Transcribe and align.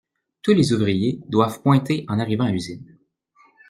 Tous 0.41 0.55
les 0.55 0.73
ouvriers 0.73 1.19
doivent 1.27 1.61
pointer 1.61 2.05
en 2.07 2.17
arrivant 2.19 2.45
à 2.45 2.51
l'usine. 2.51 2.97